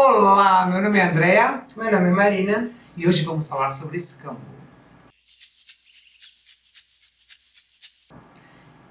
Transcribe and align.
Olá, 0.00 0.64
meu 0.64 0.80
nome 0.80 0.96
é 0.96 1.08
Andréa 1.08 1.64
Meu 1.76 1.90
nome 1.90 2.06
é 2.06 2.12
Marina. 2.12 2.70
e 2.96 3.08
hoje 3.08 3.24
vamos 3.24 3.48
falar 3.48 3.72
sobre 3.72 3.96
escambo. 3.96 4.38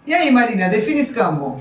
E 0.06 0.14
aí, 0.14 0.30
Marina, 0.30 0.68
define 0.68 1.00
escambo. 1.00 1.58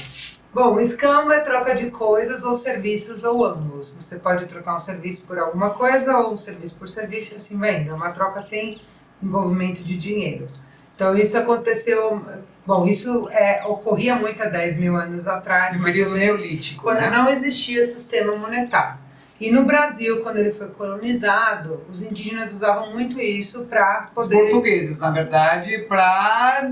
Bom, 0.52 0.80
escambo 0.80 1.30
é 1.30 1.38
troca 1.38 1.76
de 1.76 1.92
coisas 1.92 2.42
ou 2.42 2.54
serviços 2.54 3.22
ou 3.22 3.44
ambos. 3.44 3.94
Você 3.94 4.16
pode 4.16 4.46
trocar 4.46 4.74
um 4.74 4.80
serviço 4.80 5.24
por 5.26 5.38
alguma 5.38 5.70
coisa 5.70 6.18
ou 6.18 6.32
um 6.32 6.36
serviço 6.36 6.76
por 6.76 6.88
serviço 6.88 7.34
e 7.34 7.36
assim 7.36 7.56
vai 7.56 7.82
indo. 7.82 7.90
É 7.90 7.94
uma 7.94 8.10
troca 8.10 8.42
sem 8.42 8.80
envolvimento 9.22 9.80
de 9.80 9.96
dinheiro. 9.96 10.48
Então 10.96 11.16
isso 11.16 11.38
aconteceu. 11.38 12.20
Bom, 12.66 12.84
isso 12.84 13.28
é, 13.30 13.64
ocorria 13.64 14.16
muito 14.16 14.42
há 14.42 14.46
10 14.46 14.76
mil 14.76 14.96
anos 14.96 15.28
atrás, 15.28 15.76
No 15.76 15.84
período 15.84 16.16
neolítico, 16.16 16.82
quando 16.82 17.02
né? 17.02 17.10
não 17.10 17.30
existia 17.30 17.84
sistema 17.84 18.34
monetário. 18.34 19.05
E 19.40 19.50
no 19.50 19.64
Brasil, 19.64 20.22
quando 20.22 20.38
ele 20.38 20.50
foi 20.52 20.68
colonizado, 20.68 21.82
os 21.90 22.02
indígenas 22.02 22.52
usavam 22.52 22.92
muito 22.92 23.20
isso 23.20 23.64
para 23.66 24.04
Os 24.08 24.14
poder 24.24 24.36
portugueses, 24.42 24.98
na 24.98 25.10
verdade, 25.10 25.84
para 25.88 26.70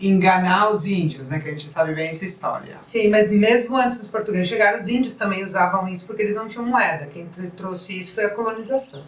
enganar 0.00 0.70
os 0.70 0.86
índios, 0.86 1.30
né? 1.30 1.40
Que 1.40 1.48
a 1.48 1.52
gente 1.52 1.68
sabe 1.68 1.94
bem 1.94 2.08
essa 2.10 2.24
história. 2.24 2.76
Sim, 2.82 3.08
mas 3.08 3.30
mesmo 3.30 3.76
antes 3.76 3.98
dos 3.98 4.08
portugueses 4.08 4.48
chegarem, 4.48 4.80
os 4.80 4.86
índios 4.88 5.16
também 5.16 5.44
usavam 5.44 5.88
isso 5.88 6.06
porque 6.06 6.22
eles 6.22 6.34
não 6.34 6.46
tinham 6.48 6.64
moeda. 6.66 7.06
Quem 7.06 7.26
tr- 7.26 7.46
trouxe 7.56 7.98
isso 7.98 8.14
foi 8.14 8.24
a 8.26 8.30
colonização. 8.30 9.02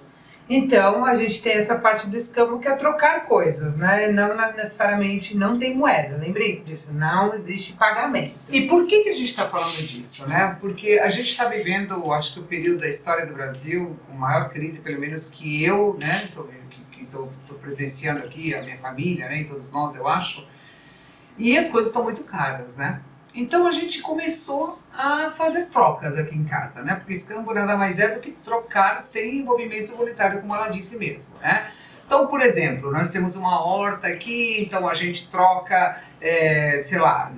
Então, 0.48 1.04
a 1.04 1.14
gente 1.14 1.42
tem 1.42 1.52
essa 1.52 1.78
parte 1.78 2.06
do 2.06 2.16
escambo 2.16 2.58
que 2.58 2.66
é 2.66 2.74
trocar 2.74 3.26
coisas, 3.26 3.76
né? 3.76 4.10
Não 4.10 4.34
necessariamente, 4.34 5.36
não 5.36 5.58
tem 5.58 5.76
moeda. 5.76 6.16
Lembre 6.16 6.62
disso, 6.64 6.90
não 6.92 7.34
existe 7.34 7.74
pagamento. 7.74 8.34
E 8.48 8.62
por 8.66 8.86
que, 8.86 9.02
que 9.02 9.10
a 9.10 9.14
gente 9.14 9.28
está 9.28 9.44
falando 9.44 9.76
disso, 9.76 10.26
né? 10.26 10.56
Porque 10.60 10.98
a 10.98 11.08
gente 11.10 11.28
está 11.28 11.44
vivendo, 11.46 12.10
acho 12.12 12.32
que 12.32 12.40
o 12.40 12.44
período 12.44 12.80
da 12.80 12.88
história 12.88 13.26
do 13.26 13.34
Brasil 13.34 13.94
com 14.06 14.14
maior 14.14 14.48
crise, 14.48 14.78
pelo 14.78 14.98
menos 14.98 15.26
que 15.26 15.62
eu, 15.62 15.98
né, 16.00 16.28
tô, 16.34 16.44
que 16.90 17.02
estou 17.02 17.30
presenciando 17.60 18.20
aqui, 18.20 18.54
a 18.54 18.62
minha 18.62 18.78
família, 18.78 19.28
né, 19.28 19.42
e 19.42 19.44
todos 19.44 19.70
nós, 19.70 19.94
eu 19.94 20.08
acho. 20.08 20.46
E 21.36 21.56
as 21.56 21.68
coisas 21.68 21.90
estão 21.90 22.02
muito 22.02 22.24
caras, 22.24 22.74
né? 22.74 23.00
Então 23.34 23.66
a 23.66 23.70
gente 23.70 24.00
começou 24.00 24.78
a 24.96 25.30
fazer 25.30 25.66
trocas 25.66 26.16
aqui 26.16 26.36
em 26.36 26.44
casa, 26.44 26.82
né? 26.82 26.96
Porque 26.96 27.14
escambo 27.14 27.52
nada 27.54 27.76
mais 27.76 27.98
é 27.98 28.08
do 28.08 28.20
que 28.20 28.32
trocar 28.32 29.00
sem 29.02 29.38
envolvimento 29.38 29.94
monetário, 29.94 30.40
como 30.40 30.54
ela 30.54 30.68
disse 30.68 30.96
mesmo, 30.96 31.34
né? 31.40 31.70
Então, 32.06 32.26
por 32.26 32.40
exemplo, 32.40 32.90
nós 32.90 33.10
temos 33.10 33.36
uma 33.36 33.62
horta 33.62 34.06
aqui, 34.08 34.62
então 34.62 34.88
a 34.88 34.94
gente 34.94 35.28
troca, 35.28 36.00
é, 36.22 36.80
sei 36.82 36.98
lá, 36.98 37.30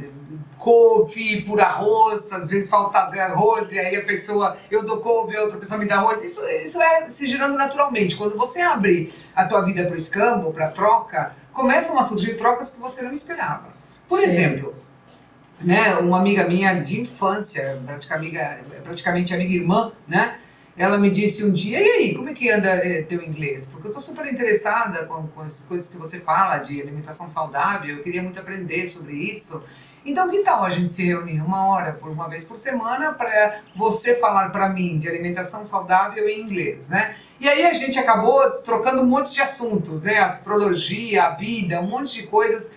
couve 0.56 1.42
por 1.42 1.61
arroz, 1.61 2.30
às 2.30 2.46
vezes 2.46 2.68
falta 2.68 2.98
arroz 2.98 3.72
e 3.72 3.80
aí 3.80 3.96
a 3.96 4.05
pessoa, 4.05 4.56
eu 4.70 4.84
dou 4.84 4.98
couve, 4.98 5.36
a 5.36 5.42
outra 5.42 5.58
pessoa 5.58 5.77
me 5.77 5.86
dá 5.86 5.96
arroz. 5.96 6.22
Isso, 6.22 6.46
isso 6.46 6.80
é 6.80 7.08
se 7.08 7.27
gerando 7.27 7.56
naturalmente. 7.56 8.14
Quando 8.14 8.36
você 8.36 8.61
abre 8.61 9.12
a 9.34 9.44
tua 9.44 9.62
vida 9.62 9.83
para 9.84 9.94
o 9.94 9.98
escambo, 9.98 10.52
para 10.52 10.68
troca, 10.68 11.33
começam 11.52 11.98
a 11.98 12.05
surgir 12.05 12.36
trocas 12.36 12.70
que 12.70 12.78
você 12.78 13.02
não 13.02 13.12
esperava. 13.12 13.68
Por 14.08 14.20
Sim. 14.20 14.27
exemplo, 14.27 14.74
né, 15.61 15.94
uma 15.97 16.19
amiga 16.19 16.47
minha 16.47 16.75
de 16.75 17.00
infância, 17.00 17.80
praticamente, 17.84 18.39
praticamente 18.83 19.34
amiga 19.34 19.55
irmã, 19.55 19.92
né? 20.08 20.39
Ela 20.77 20.97
me 20.97 21.11
disse 21.11 21.44
um 21.44 21.52
dia, 21.52 21.78
e 21.78 21.91
aí, 21.91 22.14
como 22.14 22.30
é 22.30 22.33
que 22.33 22.50
anda 22.50 22.69
eh, 22.69 23.02
teu 23.02 23.22
inglês? 23.22 23.67
Porque 23.67 23.89
eu 23.89 23.92
tô 23.92 24.00
super 24.00 24.27
interessada 24.27 25.05
com, 25.05 25.27
com 25.27 25.42
as 25.42 25.61
coisas 25.69 25.91
que 25.91 25.97
você 25.97 26.20
fala 26.20 26.58
de 26.58 26.80
alimentação 26.80 27.28
saudável, 27.28 27.97
eu 27.97 28.02
queria 28.02 28.22
muito 28.22 28.39
aprender 28.39 28.86
sobre 28.86 29.12
isso. 29.12 29.62
Então, 30.05 30.30
que 30.30 30.39
tal 30.39 30.64
a 30.64 30.70
gente 30.70 30.89
se 30.89 31.05
reunir 31.05 31.42
uma 31.42 31.67
hora 31.67 31.92
por 31.92 32.11
uma 32.11 32.28
vez 32.28 32.42
por 32.42 32.56
semana 32.56 33.12
para 33.12 33.61
você 33.77 34.14
falar 34.17 34.50
para 34.50 34.70
mim 34.70 34.98
de 34.98 35.08
alimentação 35.08 35.64
saudável 35.64 36.27
em 36.27 36.41
inglês, 36.41 36.89
né? 36.89 37.14
E 37.39 37.48
aí 37.48 37.67
a 37.67 37.72
gente 37.74 37.98
acabou 37.98 38.50
trocando 38.62 39.02
um 39.02 39.06
monte 39.06 39.34
de 39.34 39.42
assuntos, 39.42 40.00
né? 40.00 40.19
Astrologia, 40.20 41.28
vida, 41.30 41.80
um 41.80 41.86
monte 41.86 42.14
de 42.14 42.27
coisas. 42.27 42.70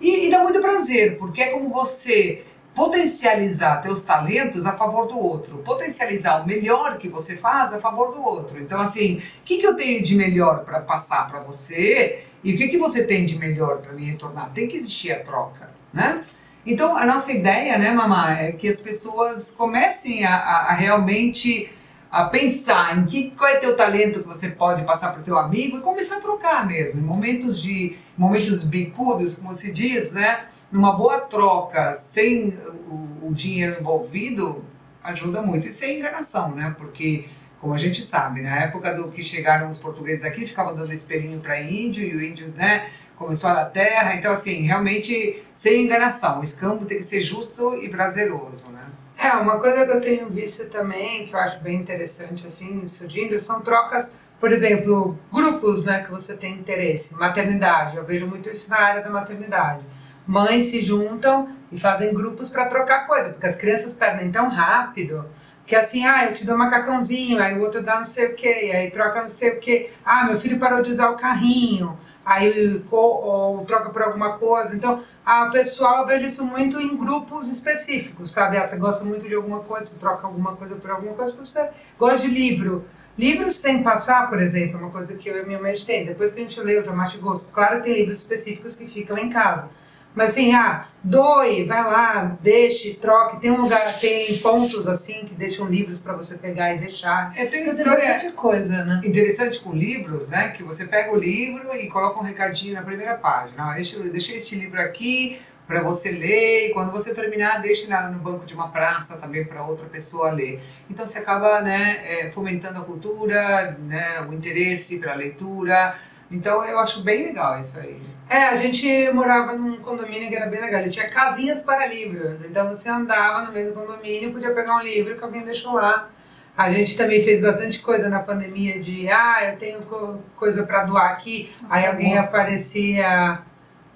E, 0.00 0.26
e 0.26 0.30
dá 0.30 0.42
muito 0.42 0.60
prazer, 0.60 1.18
porque 1.18 1.42
é 1.42 1.48
como 1.50 1.68
você 1.68 2.44
potencializar 2.74 3.82
teus 3.82 4.02
talentos 4.02 4.64
a 4.64 4.72
favor 4.72 5.06
do 5.06 5.18
outro, 5.18 5.58
potencializar 5.58 6.42
o 6.42 6.46
melhor 6.46 6.96
que 6.98 7.08
você 7.08 7.36
faz 7.36 7.72
a 7.72 7.78
favor 7.78 8.12
do 8.12 8.22
outro. 8.22 8.60
Então, 8.60 8.80
assim, 8.80 9.16
o 9.18 9.44
que, 9.44 9.58
que 9.58 9.66
eu 9.66 9.74
tenho 9.74 10.02
de 10.02 10.14
melhor 10.14 10.64
para 10.64 10.80
passar 10.80 11.26
para 11.26 11.40
você 11.40 12.22
e 12.42 12.54
o 12.54 12.56
que, 12.58 12.68
que 12.68 12.78
você 12.78 13.04
tem 13.04 13.26
de 13.26 13.36
melhor 13.38 13.78
para 13.78 13.92
me 13.92 14.04
retornar? 14.04 14.50
Tem 14.54 14.66
que 14.66 14.76
existir 14.76 15.12
a 15.12 15.20
troca, 15.20 15.70
né? 15.92 16.22
Então, 16.64 16.96
a 16.96 17.04
nossa 17.06 17.32
ideia, 17.32 17.76
né, 17.78 17.90
mamá, 17.90 18.38
é 18.38 18.52
que 18.52 18.68
as 18.68 18.80
pessoas 18.80 19.50
comecem 19.50 20.24
a, 20.24 20.34
a- 20.36 20.70
a 20.70 20.72
realmente 20.74 21.70
a 22.10 22.24
pensar 22.24 22.98
em 22.98 23.06
que, 23.06 23.30
qual 23.30 23.48
é 23.48 23.56
teu 23.56 23.76
talento 23.76 24.20
que 24.20 24.26
você 24.26 24.48
pode 24.48 24.82
passar 24.82 25.12
para 25.12 25.20
o 25.20 25.24
teu 25.24 25.38
amigo 25.38 25.78
e 25.78 25.80
começar 25.80 26.16
a 26.16 26.20
trocar 26.20 26.66
mesmo, 26.66 27.00
em 27.00 27.04
momentos 27.04 27.62
de 27.62 27.96
momentos 28.18 28.62
bicudos, 28.62 29.36
como 29.36 29.54
se 29.54 29.70
diz, 29.70 30.10
né? 30.10 30.46
Numa 30.72 30.92
boa 30.92 31.20
troca, 31.20 31.94
sem 31.94 32.48
o, 32.88 33.28
o 33.28 33.34
dinheiro 33.34 33.80
envolvido, 33.80 34.64
ajuda 35.02 35.40
muito. 35.40 35.68
E 35.68 35.70
sem 35.70 35.98
enganação, 35.98 36.54
né? 36.54 36.74
Porque, 36.76 37.28
como 37.60 37.74
a 37.74 37.78
gente 37.78 38.02
sabe, 38.02 38.42
na 38.42 38.64
época 38.64 38.92
do 38.92 39.10
que 39.10 39.22
chegaram 39.22 39.68
os 39.68 39.78
portugueses 39.78 40.24
aqui, 40.24 40.46
ficavam 40.46 40.74
dando 40.74 40.92
espelhinho 40.92 41.40
para 41.40 41.60
índio 41.60 42.04
e 42.04 42.16
o 42.16 42.24
índio, 42.24 42.52
né? 42.56 42.88
Começou 43.16 43.50
a 43.50 43.54
dar 43.54 43.64
terra. 43.66 44.14
Então, 44.14 44.32
assim, 44.32 44.62
realmente 44.62 45.42
sem 45.54 45.84
enganação. 45.84 46.40
O 46.40 46.44
escambo 46.44 46.84
tem 46.84 46.98
que 46.98 47.04
ser 47.04 47.20
justo 47.20 47.76
e 47.82 47.88
prazeroso, 47.88 48.68
né? 48.68 48.86
É, 49.22 49.32
uma 49.32 49.58
coisa 49.58 49.84
que 49.84 49.92
eu 49.92 50.00
tenho 50.00 50.30
visto 50.30 50.64
também, 50.70 51.26
que 51.26 51.34
eu 51.34 51.38
acho 51.38 51.60
bem 51.60 51.76
interessante, 51.76 52.46
assim, 52.46 52.88
surgindo, 52.88 53.38
são 53.38 53.60
trocas, 53.60 54.14
por 54.40 54.50
exemplo, 54.50 55.18
grupos, 55.30 55.84
né, 55.84 56.02
que 56.02 56.10
você 56.10 56.34
tem 56.34 56.54
interesse. 56.54 57.14
Maternidade, 57.14 57.98
eu 57.98 58.04
vejo 58.06 58.26
muito 58.26 58.48
isso 58.48 58.70
na 58.70 58.78
área 58.78 59.02
da 59.02 59.10
maternidade. 59.10 59.84
Mães 60.26 60.70
se 60.70 60.80
juntam 60.80 61.50
e 61.70 61.78
fazem 61.78 62.14
grupos 62.14 62.48
para 62.48 62.64
trocar 62.64 63.06
coisa, 63.06 63.28
porque 63.28 63.46
as 63.46 63.56
crianças 63.56 63.92
perdem 63.92 64.32
tão 64.32 64.48
rápido 64.48 65.26
que 65.66 65.76
assim, 65.76 66.06
ah, 66.06 66.24
eu 66.24 66.32
te 66.32 66.46
dou 66.46 66.56
macacãozinho, 66.56 67.42
aí 67.42 67.58
o 67.58 67.60
outro 67.60 67.82
dá 67.82 67.96
não 67.96 68.06
sei 68.06 68.28
o 68.28 68.34
quê, 68.34 68.72
aí 68.74 68.90
troca 68.90 69.20
não 69.20 69.28
sei 69.28 69.50
o 69.50 69.60
quê. 69.60 69.90
Ah, 70.02 70.24
meu 70.24 70.40
filho 70.40 70.58
parou 70.58 70.80
de 70.80 70.90
usar 70.90 71.10
o 71.10 71.18
carrinho, 71.18 71.98
aí 72.24 72.82
ou 72.90 73.64
troca 73.64 73.90
por 73.90 74.02
alguma 74.02 74.38
coisa. 74.38 74.74
Então, 74.74 75.02
a 75.24 75.46
pessoal, 75.46 76.00
eu 76.00 76.06
vejo 76.06 76.26
isso 76.26 76.44
muito 76.44 76.80
em 76.80 76.96
grupos 76.96 77.48
específicos, 77.48 78.30
sabe? 78.30 78.56
Ah, 78.56 78.66
você 78.66 78.76
gosta 78.76 79.04
muito 79.04 79.28
de 79.28 79.34
alguma 79.34 79.60
coisa, 79.60 79.90
você 79.90 79.96
troca 79.98 80.26
alguma 80.26 80.56
coisa 80.56 80.76
por 80.76 80.90
alguma 80.90 81.14
coisa, 81.14 81.34
você 81.34 81.70
gosta 81.98 82.18
de 82.18 82.28
livro. 82.28 82.84
Livros 83.18 83.60
tem 83.60 83.78
que 83.78 83.84
passar, 83.84 84.28
por 84.28 84.40
exemplo, 84.40 84.78
é 84.78 84.80
uma 84.80 84.90
coisa 84.90 85.14
que 85.14 85.28
eu 85.28 85.42
e 85.42 85.46
minha 85.46 85.60
mãe 85.60 85.74
tem. 85.74 86.06
Depois 86.06 86.32
que 86.32 86.40
a 86.40 86.42
gente 86.42 86.60
lê, 86.60 86.78
eu 86.78 86.84
já 86.84 86.92
macho 86.92 87.18
gosto. 87.20 87.52
Claro 87.52 87.82
tem 87.82 87.92
livros 87.92 88.18
específicos 88.18 88.74
que 88.74 88.86
ficam 88.86 89.18
em 89.18 89.28
casa. 89.28 89.68
Mas 90.14 90.30
assim, 90.30 90.52
ah, 90.54 90.86
doe, 91.04 91.64
vai 91.64 91.82
lá, 91.84 92.36
deixe, 92.42 92.94
troque. 92.94 93.40
Tem 93.40 93.50
um 93.50 93.62
lugar, 93.62 93.98
tem 93.98 94.36
pontos 94.38 94.86
assim 94.88 95.24
que 95.24 95.34
deixam 95.34 95.66
livros 95.66 95.98
para 95.98 96.14
você 96.14 96.36
pegar 96.36 96.74
e 96.74 96.78
deixar. 96.78 97.32
É, 97.36 97.46
tem 97.46 97.62
Tem 97.62 97.64
história 97.64 98.14
bastante 98.14 98.34
coisa, 98.34 98.84
né? 98.84 99.00
interessante 99.04 99.60
com 99.60 99.72
livros, 99.72 100.28
né? 100.28 100.48
Que 100.48 100.62
você 100.62 100.84
pega 100.84 101.12
o 101.12 101.16
livro 101.16 101.74
e 101.76 101.88
coloca 101.88 102.18
um 102.18 102.22
recadinho 102.22 102.74
na 102.74 102.82
primeira 102.82 103.14
página. 103.14 103.70
Ó, 103.70 103.74
deixa, 103.74 103.98
deixa 104.00 104.34
este 104.34 104.56
livro 104.56 104.80
aqui 104.80 105.40
para 105.70 105.82
você 105.84 106.10
ler 106.10 106.66
e 106.66 106.72
quando 106.72 106.90
você 106.90 107.14
terminar, 107.14 107.62
deixe 107.62 107.86
na, 107.86 108.08
no 108.08 108.18
banco 108.18 108.44
de 108.44 108.52
uma 108.52 108.68
praça 108.68 109.16
também 109.16 109.44
para 109.44 109.64
outra 109.64 109.86
pessoa 109.86 110.32
ler. 110.32 110.60
Então 110.90 111.06
você 111.06 111.18
acaba 111.18 111.60
né, 111.60 112.00
é, 112.02 112.30
fomentando 112.32 112.80
a 112.80 112.84
cultura, 112.84 113.78
né, 113.78 114.20
o 114.28 114.34
interesse 114.34 114.98
pela 114.98 115.14
leitura. 115.14 115.94
Então 116.30 116.64
eu 116.64 116.78
acho 116.78 117.02
bem 117.02 117.24
legal 117.26 117.58
isso 117.58 117.76
aí. 117.78 118.00
É, 118.28 118.44
a 118.50 118.56
gente 118.56 119.10
morava 119.12 119.52
num 119.54 119.78
condomínio 119.78 120.28
que 120.28 120.36
era 120.36 120.46
bem 120.46 120.60
legal. 120.60 120.80
Ele 120.80 120.90
tinha 120.90 121.08
casinhas 121.10 121.62
para 121.62 121.86
livros. 121.86 122.44
Então 122.44 122.68
você 122.68 122.88
andava 122.88 123.44
no 123.44 123.52
meio 123.52 123.72
do 123.72 123.80
condomínio, 123.80 124.32
podia 124.32 124.52
pegar 124.54 124.76
um 124.76 124.80
livro 124.82 125.16
que 125.16 125.24
alguém 125.24 125.44
deixou 125.44 125.72
lá. 125.74 126.08
A 126.56 126.70
gente 126.70 126.96
também 126.96 127.24
fez 127.24 127.40
bastante 127.40 127.80
coisa 127.80 128.08
na 128.08 128.20
pandemia 128.20 128.78
de, 128.80 129.08
ah, 129.10 129.38
eu 129.50 129.56
tenho 129.56 129.80
co- 129.82 130.18
coisa 130.36 130.62
para 130.64 130.84
doar 130.84 131.10
aqui. 131.10 131.50
Nossa, 131.62 131.74
Aí 131.74 131.86
alguém 131.86 132.14
moça. 132.14 132.28
aparecia, 132.28 133.38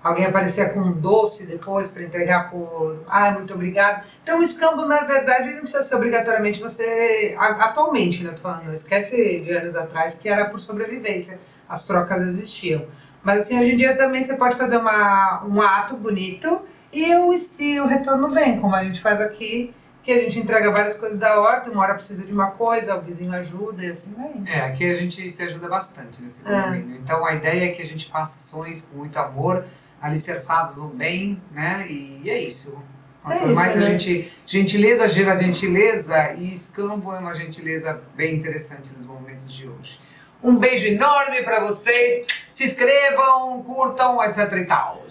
alguém 0.02 0.24
aparecia 0.24 0.70
com 0.70 0.80
um 0.80 0.92
doce 0.92 1.44
depois 1.46 1.88
para 1.88 2.02
entregar 2.02 2.50
por, 2.50 3.04
ah, 3.06 3.30
muito 3.32 3.52
obrigado. 3.54 4.04
Então 4.22 4.40
o 4.40 4.42
escambo, 4.42 4.86
na 4.86 5.00
verdade, 5.04 5.50
não 5.52 5.60
precisa 5.60 5.82
ser 5.82 5.94
obrigatoriamente 5.96 6.58
você, 6.60 7.36
atualmente, 7.38 8.22
né, 8.24 8.30
tô 8.30 8.38
falando, 8.42 8.64
não 8.64 8.74
esquece 8.74 9.40
de 9.40 9.50
anos 9.52 9.76
atrás 9.76 10.14
que 10.14 10.28
era 10.28 10.46
por 10.46 10.58
sobrevivência, 10.58 11.38
as 11.74 11.84
trocas 11.84 12.22
existiam. 12.22 12.86
Mas 13.22 13.42
assim, 13.44 13.58
hoje 13.60 13.74
em 13.74 13.76
dia 13.76 13.96
também 13.96 14.24
você 14.24 14.34
pode 14.34 14.56
fazer 14.56 14.76
uma, 14.76 15.44
um 15.46 15.60
ato 15.60 15.96
bonito 15.96 16.62
e 16.92 17.14
o, 17.14 17.32
e 17.58 17.80
o 17.80 17.86
retorno 17.86 18.30
vem, 18.30 18.60
como 18.60 18.74
a 18.74 18.84
gente 18.84 19.00
faz 19.00 19.20
aqui, 19.20 19.74
que 20.02 20.12
a 20.12 20.20
gente 20.20 20.38
entrega 20.38 20.70
várias 20.70 20.98
coisas 20.98 21.18
da 21.18 21.40
horta, 21.40 21.70
uma 21.70 21.80
hora 21.82 21.94
precisa 21.94 22.22
de 22.22 22.32
uma 22.32 22.50
coisa, 22.50 22.94
o 22.94 23.00
vizinho 23.00 23.32
ajuda 23.32 23.82
e 23.84 23.90
assim 23.90 24.12
vai. 24.16 24.32
É, 24.46 24.60
aqui 24.60 24.84
a 24.84 24.94
gente 24.96 25.30
se 25.30 25.42
ajuda 25.42 25.66
bastante 25.68 26.22
nesse 26.22 26.40
É. 26.40 26.44
condomínio. 26.44 26.96
Então 27.02 27.24
a 27.24 27.32
ideia 27.34 27.64
é 27.64 27.68
que 27.68 27.80
a 27.82 27.86
gente 27.86 28.10
faça 28.10 28.38
ações 28.38 28.82
com 28.82 28.98
muito 28.98 29.18
amor, 29.18 29.64
alicerçados 30.00 30.76
no 30.76 30.88
bem, 30.88 31.40
né? 31.50 31.86
E 31.88 32.28
é 32.28 32.38
isso. 32.42 32.76
Quanto 33.22 33.38
É 33.38 33.44
isso, 33.46 33.54
mais 33.54 33.72
a 33.74 33.80
né? 33.80 33.86
gente. 33.92 34.30
Gentileza 34.46 35.08
gera 35.08 35.42
gentileza 35.42 36.34
e 36.34 36.52
escambo 36.52 37.14
é 37.14 37.18
uma 37.18 37.32
gentileza 37.34 37.98
bem 38.14 38.34
interessante 38.36 38.92
nos 38.94 39.06
momentos 39.06 39.50
de 39.50 39.66
hoje. 39.66 39.98
Um 40.44 40.58
beijo 40.58 40.86
enorme 40.86 41.42
para 41.42 41.64
vocês. 41.64 42.26
Se 42.52 42.64
inscrevam, 42.64 43.62
curtam, 43.62 44.22
etc 44.22 44.52
e 44.52 44.66
tal. 44.66 45.06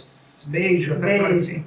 Beijo, 0.46 0.94
até 0.94 1.18
Beijo. 1.18 1.66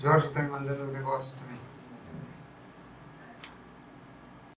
Jorge 0.00 0.28
tá 0.30 0.42
me 0.42 0.48
mandando 0.50 0.82
um 0.82 0.92
negócio 0.92 1.38
também. 1.38 1.57